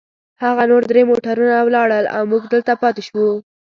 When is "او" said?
2.15-2.21